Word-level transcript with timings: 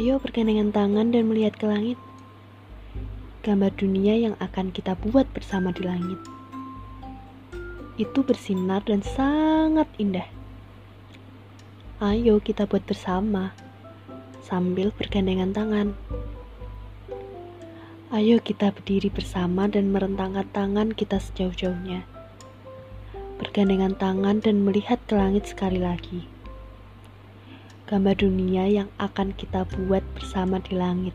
Ayo 0.00 0.16
bergandengan 0.16 0.72
tangan 0.72 1.12
dan 1.12 1.28
melihat 1.28 1.60
ke 1.60 1.68
langit. 1.68 2.00
Gambar 3.44 3.68
dunia 3.76 4.16
yang 4.16 4.32
akan 4.40 4.72
kita 4.72 4.96
buat 4.96 5.28
bersama 5.36 5.76
di 5.76 5.84
langit. 5.84 6.16
Itu 8.00 8.24
bersinar 8.24 8.80
dan 8.88 9.04
sangat 9.04 9.84
indah. 10.00 10.24
Ayo 12.00 12.40
kita 12.40 12.64
buat 12.64 12.80
bersama 12.88 13.52
sambil 14.40 14.88
bergandengan 14.96 15.52
tangan. 15.52 15.92
Ayo 18.08 18.40
kita 18.40 18.72
berdiri 18.72 19.12
bersama 19.12 19.68
dan 19.68 19.92
merentangkan 19.92 20.48
tangan 20.48 20.96
kita 20.96 21.20
sejauh-jauhnya. 21.20 22.08
Bergandengan 23.36 24.00
tangan 24.00 24.40
dan 24.40 24.64
melihat 24.64 24.96
ke 25.04 25.12
langit 25.12 25.44
sekali 25.44 25.76
lagi 25.76 26.39
gambar 27.90 28.22
dunia 28.22 28.70
yang 28.70 28.88
akan 29.02 29.34
kita 29.34 29.66
buat 29.74 30.06
bersama 30.14 30.62
di 30.62 30.78
langit. 30.78 31.14